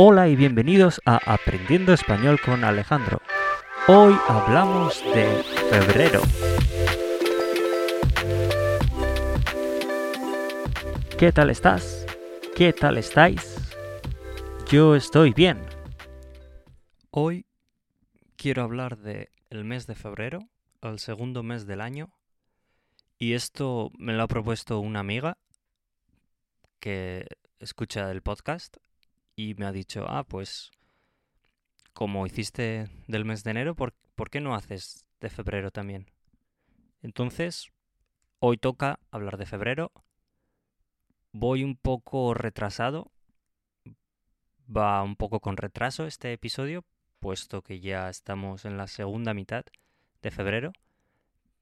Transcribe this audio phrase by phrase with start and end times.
[0.00, 3.20] Hola y bienvenidos a Aprendiendo Español con Alejandro.
[3.88, 6.22] Hoy hablamos de febrero.
[11.18, 12.06] ¿Qué tal estás?
[12.54, 13.56] ¿Qué tal estáis?
[14.70, 15.66] Yo estoy bien.
[17.10, 17.44] Hoy
[18.36, 20.48] quiero hablar de el mes de febrero,
[20.80, 22.12] el segundo mes del año,
[23.18, 25.38] y esto me lo ha propuesto una amiga
[26.78, 27.26] que
[27.58, 28.76] escucha el podcast
[29.38, 30.72] y me ha dicho, ah, pues
[31.92, 33.94] como hiciste del mes de enero, ¿por,
[34.32, 36.10] qué no haces de febrero también?
[37.02, 37.70] Entonces,
[38.40, 39.92] hoy toca hablar de febrero.
[41.30, 43.12] Voy un poco retrasado.
[44.68, 46.84] Va un poco con retraso este episodio,
[47.20, 49.64] puesto que ya estamos en la segunda mitad
[50.20, 50.72] de febrero.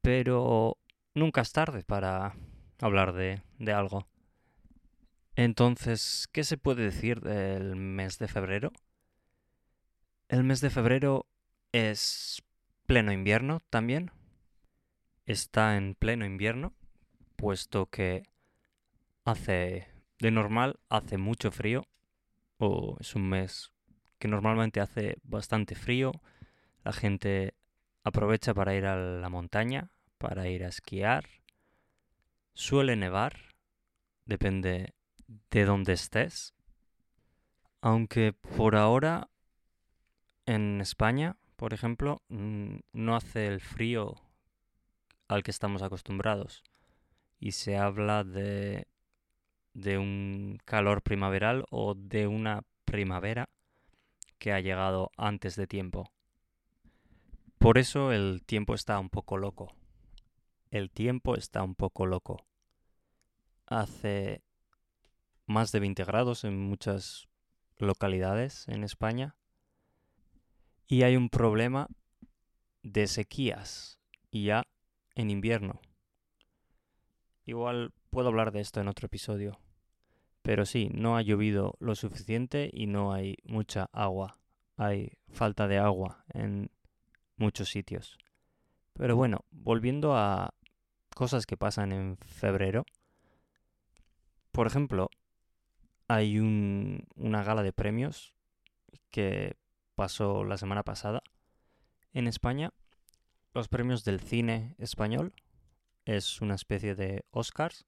[0.00, 0.78] Pero
[1.12, 2.36] nunca es tarde para
[2.78, 4.06] hablar de, de algo.
[5.36, 8.72] Entonces, ¿qué se puede decir del mes de febrero?
[10.28, 11.26] El mes de febrero
[11.72, 12.42] es
[12.86, 14.12] pleno invierno también.
[15.26, 16.72] Está en pleno invierno,
[17.34, 18.22] puesto que
[19.24, 19.88] hace,
[20.20, 21.84] de normal, hace mucho frío,
[22.58, 23.72] o es un mes
[24.18, 26.12] que normalmente hace bastante frío.
[26.84, 27.54] La gente
[28.04, 31.28] aprovecha para ir a la montaña, para ir a esquiar.
[32.52, 33.54] Suele nevar,
[34.26, 34.94] depende
[35.50, 36.54] de donde estés.
[37.80, 39.28] Aunque por ahora
[40.46, 44.14] en España, por ejemplo, no hace el frío
[45.28, 46.62] al que estamos acostumbrados.
[47.38, 48.86] Y se habla de,
[49.74, 53.48] de un calor primaveral o de una primavera
[54.38, 56.10] que ha llegado antes de tiempo.
[57.58, 59.74] Por eso el tiempo está un poco loco.
[60.70, 62.44] El tiempo está un poco loco.
[63.66, 64.42] Hace
[65.46, 67.28] más de 20 grados en muchas
[67.78, 69.36] localidades en España.
[70.86, 71.88] Y hay un problema
[72.82, 73.98] de sequías
[74.30, 74.64] ya
[75.14, 75.80] en invierno.
[77.46, 79.60] Igual puedo hablar de esto en otro episodio.
[80.42, 84.38] Pero sí, no ha llovido lo suficiente y no hay mucha agua.
[84.76, 86.70] Hay falta de agua en
[87.36, 88.18] muchos sitios.
[88.92, 90.54] Pero bueno, volviendo a
[91.14, 92.84] cosas que pasan en febrero.
[94.52, 95.08] Por ejemplo,
[96.08, 98.34] hay una gala de premios
[99.10, 99.56] que
[99.94, 101.22] pasó la semana pasada
[102.12, 102.72] en España.
[103.52, 105.34] Los premios del cine español
[106.04, 107.84] es una especie de Oscars,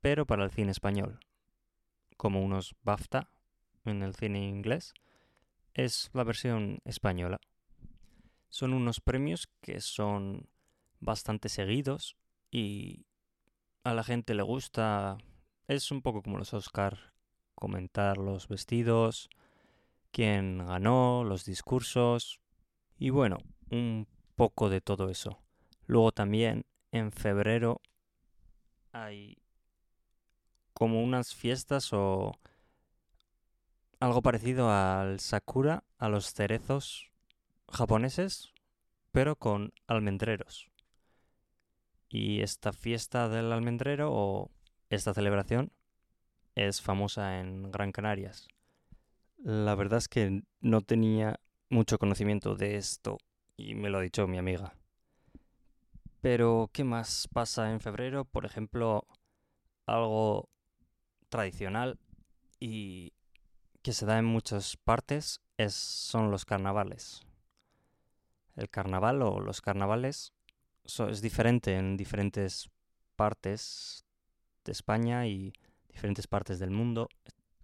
[0.00, 1.20] pero para el cine español,
[2.16, 3.28] como unos BAFTA
[3.84, 4.94] en el cine inglés,
[5.74, 7.38] es la versión española.
[8.48, 10.48] Son unos premios que son
[11.00, 12.16] bastante seguidos
[12.50, 13.04] y
[13.84, 15.18] a la gente le gusta
[15.68, 17.12] es un poco como los Oscar,
[17.54, 19.28] comentar los vestidos,
[20.12, 22.40] quién ganó, los discursos
[22.98, 23.38] y bueno,
[23.70, 25.38] un poco de todo eso.
[25.86, 27.80] Luego también en febrero
[28.92, 29.38] hay
[30.72, 32.38] como unas fiestas o
[33.98, 37.10] algo parecido al sakura, a los cerezos
[37.68, 38.52] japoneses,
[39.10, 40.70] pero con almendreros.
[42.08, 44.50] Y esta fiesta del almendrero o
[44.90, 45.72] esta celebración
[46.54, 48.48] es famosa en Gran Canarias.
[49.38, 53.18] La verdad es que no tenía mucho conocimiento de esto
[53.56, 54.74] y me lo ha dicho mi amiga.
[56.20, 58.24] Pero, ¿qué más pasa en febrero?
[58.24, 59.06] Por ejemplo,
[59.86, 60.48] algo
[61.28, 61.98] tradicional
[62.58, 63.12] y
[63.82, 67.20] que se da en muchas partes es, son los carnavales.
[68.56, 70.32] El carnaval o los carnavales
[70.84, 72.70] es diferente en diferentes
[73.16, 74.05] partes
[74.66, 75.52] de España y
[75.88, 77.08] diferentes partes del mundo,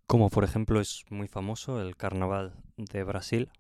[0.07, 3.51] como por ejemplo es muy famoso el Carnaval de Brasil.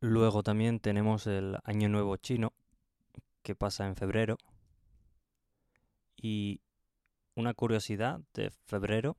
[0.00, 2.52] Luego también tenemos el Año Nuevo Chino,
[3.42, 4.38] que pasa en febrero.
[6.16, 6.60] Y
[7.34, 9.16] una curiosidad de febrero,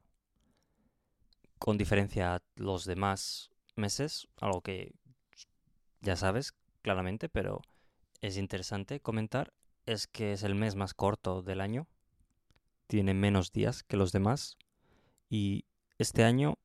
[1.60, 4.94] con diferencia a los demás meses, algo que
[6.02, 7.62] ya sabes claramente, pero
[8.22, 9.54] es interesante comentar,
[9.86, 11.88] es que es el mes más corto del año,
[12.92, 14.58] tiene menos días que los demás
[15.30, 15.64] y
[15.98, 16.58] este año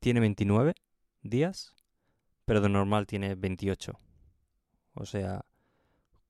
[0.00, 0.74] tiene 29
[1.22, 1.72] días,
[2.44, 3.96] pero de normal tiene 28.
[4.94, 5.44] O sea,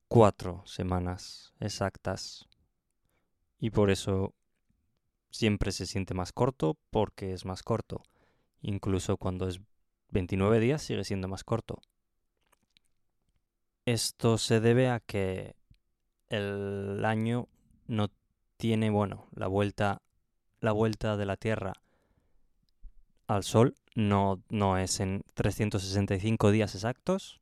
[0.08, 2.46] cuatro semanas exactas.
[3.58, 4.34] Y por eso
[5.30, 8.02] siempre se siente más corto porque es más corto.
[8.60, 9.62] Incluso cuando es
[10.10, 11.80] 29 días sigue siendo más corto.
[13.86, 15.56] Esto se debe a que
[16.28, 17.48] el año
[17.86, 18.10] no
[18.56, 20.02] tiene, bueno, la vuelta,
[20.60, 21.74] la vuelta de la Tierra
[23.26, 27.40] al Sol no, no es en 365 días exactos,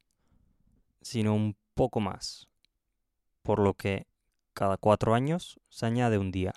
[1.02, 2.49] sino un poco más,
[3.43, 4.06] por lo que
[4.52, 6.52] cada cuatro años se añade un día.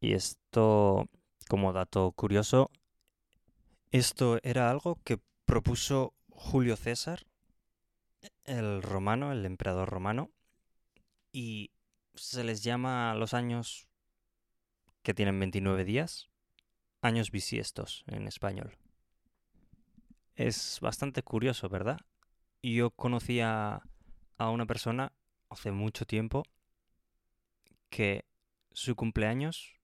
[0.00, 1.06] Y esto,
[1.48, 2.70] como dato curioso,
[3.90, 7.26] esto era algo que propuso Julio César,
[8.44, 10.30] el romano, el emperador romano,
[11.32, 11.70] y
[12.14, 13.88] se les llama a los años
[15.02, 16.28] que tienen 29 días,
[17.02, 18.76] años bisiestos en español.
[20.34, 22.00] Es bastante curioso, ¿verdad?
[22.62, 23.82] Yo conocía
[24.38, 25.12] a una persona
[25.48, 26.42] hace mucho tiempo
[27.88, 28.24] que
[28.72, 29.74] su cumpleaños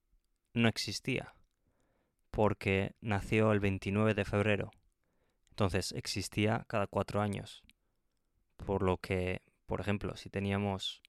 [0.55, 1.34] no existía
[2.31, 4.70] porque nació el 29 de febrero.
[5.50, 7.64] Entonces existía cada cuatro años.
[8.58, 11.02] Por lo que, por ejemplo, si teníamos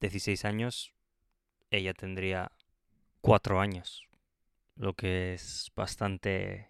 [0.00, 0.92] 16 años,
[1.70, 2.52] ella tendría
[3.20, 4.04] cuatro años.
[4.76, 6.66] Lo que es bastante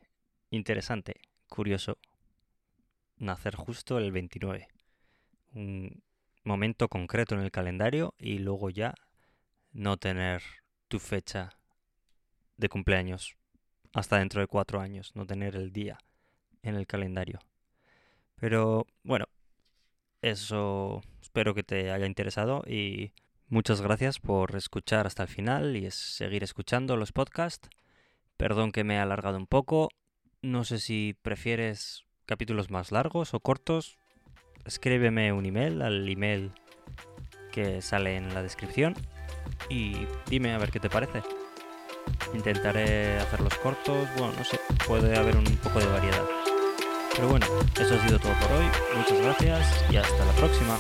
[0.51, 1.99] interesante, curioso,
[3.17, 4.69] nacer justo el 29.
[5.55, 6.03] Un
[6.43, 8.95] momento concreto en el calendario y luego ya
[9.73, 10.43] no tener
[10.89, 11.51] tu fecha
[12.57, 13.37] de cumpleaños
[13.93, 15.99] hasta dentro de cuatro años, no tener el día
[16.63, 17.39] en el calendario.
[18.37, 19.27] Pero bueno,
[20.23, 23.13] eso espero que te haya interesado y
[23.49, 27.69] muchas gracias por escuchar hasta el final y seguir escuchando los podcasts.
[28.37, 29.91] Perdón que me he alargado un poco.
[30.43, 33.99] No sé si prefieres capítulos más largos o cortos.
[34.65, 36.53] Escríbeme un email al email
[37.53, 38.95] que sale en la descripción
[39.69, 41.23] y dime a ver qué te parece.
[42.35, 46.50] Intentaré hacerlos cortos, bueno, no sé, puede haber un poco de variedad.
[47.21, 47.47] Pero bueno,
[47.79, 48.65] eso ha sido todo por hoy.
[48.97, 50.79] Muchas gracias y hasta la próxima.